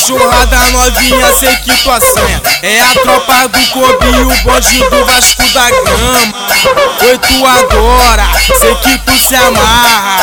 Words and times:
cachorrada 0.00 0.56
novinha, 0.70 1.32
sei 1.34 1.54
que 1.56 1.76
tu 1.82 1.90
assanha. 1.90 2.42
É 2.62 2.80
a 2.80 2.94
tropa 3.02 3.48
do 3.48 3.66
Kobe 3.66 4.06
o 4.06 4.42
bonde 4.42 4.88
do 4.88 5.04
Vasco 5.04 5.39
da 5.52 5.70
Gama. 5.70 6.40
Oi, 7.02 7.18
tu 7.18 7.46
adora, 7.46 8.28
sei 8.58 8.74
que 8.76 8.98
tu 8.98 9.18
se 9.18 9.34
amarra. 9.34 10.20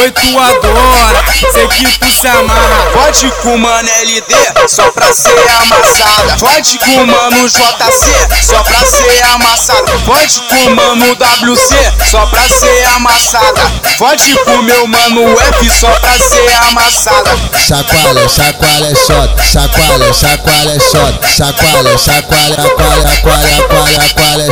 Oi, 0.00 0.10
tu 0.10 0.38
adora, 0.38 1.24
sei 1.52 1.68
que 1.68 1.98
tu 1.98 2.10
se 2.10 2.26
amarra. 2.26 2.90
Pode 2.92 3.30
com 3.42 3.58
mano 3.58 3.88
LD, 4.02 4.34
só 4.68 4.90
pra 4.90 5.12
ser 5.12 5.30
amassada. 5.62 6.36
Pode 6.38 6.78
com 6.78 7.06
mano 7.06 7.48
JC, 7.48 8.46
só 8.46 8.62
pra 8.64 8.80
ser 8.86 9.22
amassada. 9.34 9.92
Pode 10.04 10.40
com 10.40 10.70
mano 10.70 11.14
WC, 11.14 11.74
só 12.10 12.26
pra 12.26 12.42
ser 12.48 12.84
amassada. 12.96 13.70
Pode 13.98 14.34
com 14.44 14.62
meu 14.62 14.86
mano 14.86 15.22
F, 15.38 15.70
só 15.78 15.90
pra 16.00 16.12
ser 16.18 16.54
amassada. 16.68 17.30
Chacoalha, 17.66 18.28
chacoalha, 18.28 18.94
shot, 18.94 19.30
chacoalha, 19.52 20.12
chacoalha, 20.12 20.80
shot, 20.80 21.36
chacoalha, 21.36 21.98
chacoalha, 21.98 21.98
chacoalha, 21.98 21.98
chacoalha, 21.98 23.16
chacoalha, 24.34 24.50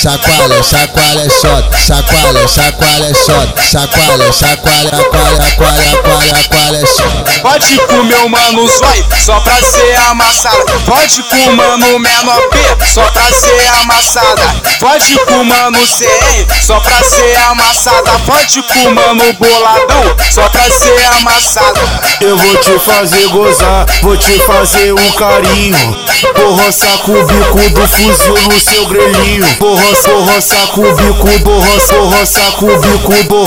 chacoalha, 0.00 0.62
chacoalha, 0.62 1.30
shot, 1.30 1.64
chacoalha, 1.86 2.48
chacoalha, 2.48 3.14
shot, 3.14 3.54
chacoalha, 3.70 4.32
chacoalha, 4.32 4.90
chacoalha, 4.90 5.36
chacoalha, 5.36 5.86
chacoalha, 5.86 6.26
chacoalha, 6.26 6.86
shot. 6.86 7.40
Pode 7.42 7.78
com 7.86 8.02
meu 8.02 8.28
mano 8.28 8.66
Zói, 8.66 9.04
só 9.24 9.38
pra 9.40 9.54
ser 9.62 9.96
amassada. 10.08 10.72
Pode 10.84 11.22
com 11.22 11.52
mano 11.52 11.98
menor 11.98 12.40
P, 12.50 12.58
só 12.92 13.02
pra 13.10 13.30
ser 13.32 13.68
amassada. 13.80 14.54
Pode 14.80 15.16
com 15.26 15.44
mano 15.44 15.78
CR, 15.78 16.64
só 16.66 16.80
pra 16.80 17.02
ser 17.04 17.36
amassada. 17.48 18.10
Pode 18.26 18.62
com 18.62 18.90
mano 18.90 19.32
boladão, 19.34 20.16
só 20.30 20.48
pra 20.48 20.68
ser 20.70 21.06
amassada. 21.18 21.80
Eu 22.20 22.36
vou 22.36 22.56
te 22.56 22.78
fazer 22.80 23.28
gozar, 23.28 23.86
vou 24.02 24.16
te 24.16 24.38
fazer 24.40 24.92
um 24.92 25.12
carinho. 25.12 25.96
Vou 26.36 26.54
roçar 26.56 26.98
com 26.98 27.12
o 27.12 27.26
bico 27.26 27.70
do 27.70 27.88
fuzil 27.88 28.34
no 28.48 28.60
seu 28.60 28.86
grelhinho. 28.86 29.19
Roçar, 29.20 30.12
vou 30.14 30.24
roçar 30.24 30.66
com 30.68 30.80
o 30.80 30.94
bico, 30.94 31.28
vou 31.44 31.60
roçar 31.60 32.52
com 32.52 32.66
o 32.66 32.78
bico, 32.80 33.12
vou 33.28 33.44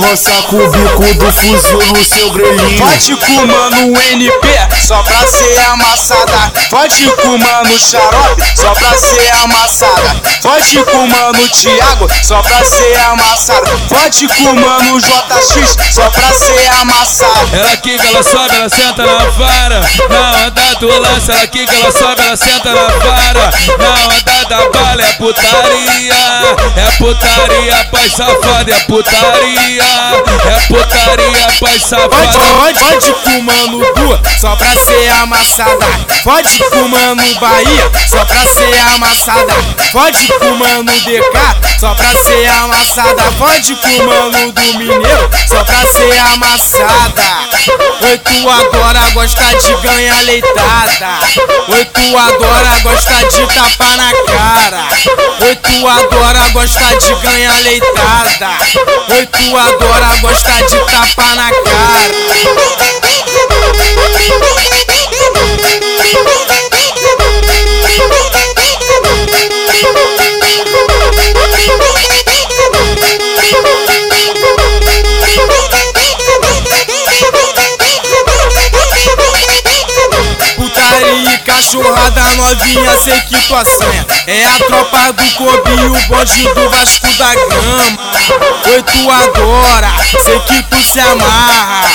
roçar 0.00 0.42
com 0.44 0.56
o 0.56 0.70
bico 0.70 1.14
do 1.14 1.32
fuzil 1.32 1.82
no 1.92 2.04
seu 2.04 2.30
grelhinho. 2.30 2.78
Pode 2.78 3.16
com 3.16 3.46
mano 3.46 4.00
NP, 4.12 4.48
só 4.86 5.02
pra 5.02 5.26
ser 5.26 5.58
amassada. 5.72 6.52
Pode 6.70 7.10
com 7.22 7.38
mano 7.38 7.78
xarope, 7.78 8.42
só 8.56 8.72
pra 8.74 8.96
ser 8.96 9.32
amassada. 9.42 10.22
Pode 10.42 10.84
com 10.84 11.06
mano 11.08 11.48
Thiago, 11.48 12.08
só 12.22 12.40
pra 12.42 12.64
ser 12.64 12.96
amassada. 13.10 13.70
Pode 13.88 14.28
com 14.28 14.54
mano 14.54 15.00
JX, 15.00 15.76
só 15.92 16.08
pra 16.10 16.32
ser 16.32 16.68
amassada. 16.80 17.56
Ela 17.56 17.76
quica, 17.78 18.06
ela 18.06 18.22
sobe, 18.22 18.54
ela 18.54 18.68
senta 18.68 19.04
na 19.04 19.24
vara. 19.30 19.80
Na 20.08 20.46
onda 20.46 20.74
do 20.78 20.86
lance, 20.86 21.32
ela 21.32 21.46
quica, 21.48 21.74
ela 21.74 21.90
sobe, 21.90 22.22
ela 22.22 22.36
senta 22.36 22.72
na 22.72 22.88
vara. 22.98 23.52
Na 23.78 24.06
onda 24.06 24.44
da 24.48 24.68
bala 24.70 25.02
é 25.02 25.15
putaria. 25.16 26.14
É 26.76 26.90
putaria, 26.98 27.84
pai 27.90 28.08
safado, 28.10 28.70
é 28.70 28.80
putaria. 28.80 29.82
É 29.82 30.60
putaria, 30.68 31.46
pai 31.60 31.75
Pode, 31.86 32.02
safado. 32.02 32.48
pode, 32.58 32.80
pode 32.80 33.12
com 33.12 33.42
mano 33.42 33.78
Du, 33.78 34.40
só 34.40 34.56
pra 34.56 34.74
ser 34.74 35.08
amassada. 35.22 35.86
Pode 36.24 36.58
com 36.64 36.88
mano 36.88 37.22
Bahia, 37.38 37.90
só 38.08 38.24
pra 38.24 38.44
ser 38.44 38.80
amassada. 38.92 39.54
Pode 39.92 40.26
com 40.32 40.50
mano 40.56 40.90
DK, 40.90 41.78
só 41.78 41.94
pra 41.94 42.10
ser 42.24 42.48
amassada. 42.48 43.22
Pode 43.38 43.76
com 43.76 44.04
mano 44.04 44.50
do 44.50 44.78
Mineiro, 44.78 45.30
só 45.48 45.62
pra 45.62 45.86
ser 45.86 46.18
amassada. 46.32 47.22
Oi, 48.02 48.18
tu 48.18 48.50
agora 48.50 49.10
gosta 49.14 49.44
de 49.44 49.74
ganhar 49.76 50.22
leitada. 50.24 51.20
Oi, 51.68 51.84
tu 51.84 52.18
agora 52.18 52.80
gosta 52.82 53.14
de 53.30 53.46
tapar 53.54 53.96
na 53.96 54.12
cara. 54.26 54.88
Oi, 55.40 55.56
tu 55.56 55.88
adora 55.88 56.48
gosta 56.52 56.96
de 56.96 57.14
ganhar 57.16 57.60
leitada. 57.62 58.58
Oi, 59.08 59.26
tu 59.26 59.56
adora 59.56 60.16
gosta 60.20 60.50
de 60.50 60.78
tapar 60.90 61.36
na 61.36 61.52
cara. 61.52 61.75
E 81.66 81.68
cachorrada 81.68 82.22
novinha, 82.36 82.96
sei 83.02 83.20
que 83.22 83.36
tu 83.40 83.56
assanha. 83.56 84.06
É 84.28 84.44
a 84.44 84.58
tropa 84.66 85.12
do 85.14 85.30
Kobe 85.32 85.72
o 85.72 86.06
bonde 86.06 86.48
do 86.54 86.70
Vasco 86.70 87.08
da 87.14 87.34
Gama. 87.34 87.98
Oi, 88.66 88.82
tu 88.84 89.10
adora, 89.10 89.92
sei 90.22 90.38
que 90.40 90.62
tu 90.62 90.80
se 90.84 91.00
amarra. 91.00 91.90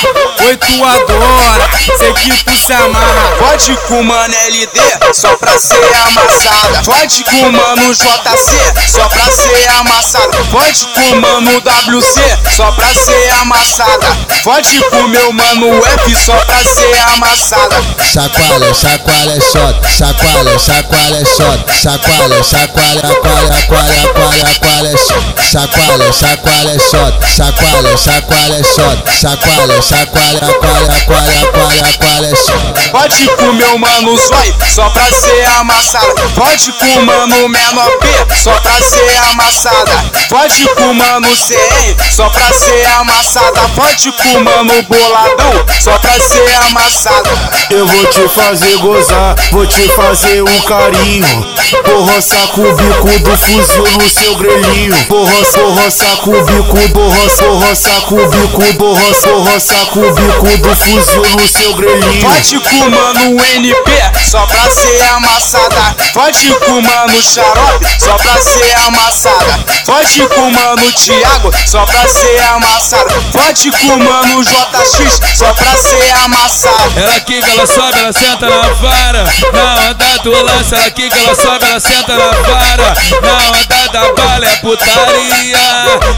Oi, 0.47 0.57
tu 0.57 0.84
adora, 0.84 1.69
sei 1.97 2.13
que 2.13 2.44
tu 2.44 2.57
se 2.57 2.74
amarra. 2.74 3.35
Pode 3.38 3.75
com 3.88 4.03
mano 4.03 4.34
LD, 4.50 5.13
só 5.13 5.35
pra 5.38 5.57
ser 5.57 5.75
amassada. 6.07 6.81
Pode 6.84 7.24
com 7.25 7.52
mano 7.52 7.94
JC, 7.94 8.90
só 8.91 9.07
pra 9.09 9.31
ser 9.31 9.68
amassada. 9.79 10.38
Pode 10.52 10.88
com 10.88 11.16
mano 11.19 11.62
WC, 11.62 12.22
só 12.56 12.72
pra 12.72 12.88
ser 12.94 13.29
amassada. 13.41 14.18
Pode 14.44 14.81
com 14.90 15.07
meu 15.07 15.31
mano 15.31 15.68
F, 15.85 16.16
só 16.25 16.35
pra 16.46 16.58
ser 16.63 17.00
amassada. 17.13 17.75
Chacoalha, 18.12 18.73
chacoalha, 18.73 19.40
shot. 19.40 19.79
Chacoalha, 19.96 20.58
chacoalha, 20.58 21.25
shot. 21.25 21.63
Chacoalha, 21.81 22.44
chacoalha, 22.44 23.03
chacoalha, 23.03 24.08
chacoalha, 24.08 24.97
chacoalha, 24.97 24.97
chacoalha, 25.52 26.12
chacoalha, 26.12 26.79
shot. 26.79 27.13
Chacoalha, 27.35 27.97
chacoalha, 27.97 28.63
shot. 28.63 29.02
Chacoalha, 29.22 29.81
chacoalha, 29.81 30.30
chacoalha, 30.39 30.91
chacoalha, 30.91 31.33
chacoalha, 31.33 31.85
chacoalha, 31.85 32.35
shot. 32.35 32.91
Pode 32.91 33.27
com 33.37 33.53
meu 33.53 33.77
mano 33.77 34.17
Zói, 34.17 34.55
só 34.73 34.89
pra 34.89 35.05
ser 35.11 35.45
amassada. 35.59 36.21
Pode 36.35 36.71
com 36.73 37.01
mano 37.01 37.49
menor 37.49 37.91
P, 37.99 38.07
só 38.41 38.51
pra 38.61 38.79
ser 38.81 39.17
amassada. 39.31 40.11
Pode 40.29 40.67
com 40.75 40.93
mano 40.93 41.27
CR, 41.27 42.15
só 42.15 42.29
pra 42.29 42.53
ser 42.53 42.85
amassada. 42.99 43.61
Pode 43.75 44.11
com 44.13 44.39
mano 44.39 44.83
boladão, 44.83 45.65
só 45.79 45.97
pra 45.99 46.19
ser 46.19 46.55
amassada. 46.67 47.29
Eu 47.69 47.85
vou 47.85 48.05
te 48.07 48.27
fazer 48.29 48.77
gozar, 48.77 49.35
vou 49.51 49.65
te 49.65 49.87
fazer 49.89 50.41
um 50.41 50.61
carinho. 50.61 51.55
Vou 51.85 52.05
roçar 52.05 52.47
com 52.49 52.61
o 52.61 52.75
bico 52.75 53.19
do 53.19 53.37
fuzil 53.37 53.87
no 53.97 54.09
seu 54.09 54.35
grelhinho. 54.35 54.95
Vou 55.09 55.25
roçar, 55.25 55.61
vou 55.61 55.73
roçar 55.73 56.17
com 56.17 56.31
o 56.31 56.45
bico, 56.45 56.77
vou 56.93 57.09
roçar, 57.09 57.47
vou 57.47 57.59
roçar 57.59 58.01
com 58.01 58.15
o 58.15 58.29
bico, 58.29 58.61
vou 58.77 58.93
roçar, 58.93 59.31
vou 59.31 59.43
roçar 59.43 59.85
com 59.87 59.99
o 59.99 60.13
bico 60.13 60.20
do 60.27 60.75
fuzil 60.75 61.25
no 61.31 61.47
seu 61.47 61.73
grelhinho. 61.73 62.21
Pode 62.21 62.59
com 62.59 62.89
mano 62.89 63.43
NP, 63.55 63.91
só 64.29 64.45
pra 64.45 64.69
ser 64.69 65.01
amassada. 65.09 65.95
Pode 66.13 66.53
com 66.65 66.81
mano 66.81 67.21
xarope, 67.21 67.85
só 67.99 68.17
pra 68.17 68.39
ser 68.39 68.75
amassada. 68.87 69.59
Pode 69.85 70.27
com 70.27 70.51
mano 70.51 70.91
Thiago, 70.91 71.51
só 71.66 71.85
pra 71.85 72.07
ser 72.07 72.40
amassada. 72.40 73.13
Pode 73.31 73.72
com 73.72 73.97
mano 73.97 74.43
JX, 74.43 75.22
só 75.35 75.53
pra 75.53 75.75
ser 75.75 76.11
amassada. 76.23 76.91
Ela 76.99 77.19
quica, 77.22 77.49
ela 77.51 77.66
sobe, 77.66 77.99
ela 77.99 78.13
senta 78.13 78.49
na 78.49 78.73
vara. 78.73 79.23
Na 79.53 79.90
onda 79.90 80.17
do 80.23 80.31
lance, 80.31 80.75
ela 80.75 80.91
quica, 80.91 81.17
ela 81.17 81.35
sobe, 81.35 81.66
ela 81.66 81.79
senta 81.79 82.16
na 82.16 82.31
vara. 82.31 82.97
Na 83.22 83.51
onda 83.51 83.87
da 83.91 84.13
bala 84.13 84.46
é 84.46 84.55
putaria. 84.57 85.60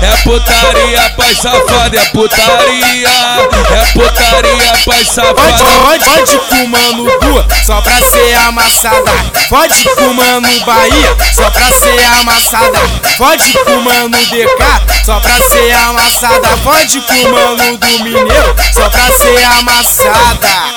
É 0.02 0.18
putaria, 0.24 1.14
pai 1.16 1.36
safado, 1.36 1.96
é 1.96 2.06
putaria. 2.06 3.08
É 3.08 3.86
putaria, 3.94 4.74
pai 4.86 5.06
safado. 5.06 5.36
pode, 5.36 6.38
pode 6.38 6.68
mano 6.68 7.04
Du, 7.04 7.66
só 7.66 7.82
pra 7.82 8.02
ser 8.02 8.36
amassada. 8.48 9.12
Pode 9.50 9.90
mano 10.16 10.48
Bahia, 10.66 11.18
só 11.34 11.50
pra 11.50 11.72
ser 11.72 12.04
amassada. 12.20 12.80
Pode 13.18 13.54
mano 13.84 14.18
DK, 14.18 15.06
só 15.06 15.20
pra 15.20 15.42
ser 15.50 15.72
amassada. 15.74 16.50
Pode 16.64 17.04
mano 17.32 17.78
do 17.78 18.04
Mineiro, 18.04 18.56
só 18.74 18.90
pra 18.90 19.12
ser 19.12 19.44
amassada. 19.60 20.74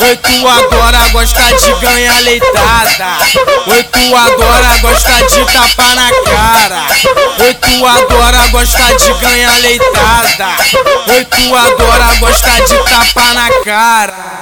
Oi, 0.00 0.16
tu 0.16 0.48
agora 0.48 0.98
gosta 1.12 1.42
de 1.56 1.72
ganhar 1.80 2.20
leitada. 2.20 3.18
Oi, 3.66 3.82
tu 3.84 4.16
agora 4.16 4.78
gosta 4.82 5.12
de 5.26 5.44
tapar 5.52 5.94
na 5.94 6.10
cara. 6.24 6.86
Oi, 7.40 7.54
tu 7.54 7.86
agora 8.16 8.48
gosta 8.48 8.96
de 8.96 9.12
ganhar 9.20 9.58
leitada. 9.60 10.56
Oi, 11.08 11.24
tu 11.26 11.54
agora 11.54 12.14
gosta 12.18 12.50
de 12.50 12.78
tapar 12.88 13.34
na 13.34 13.50
cara. 13.62 14.36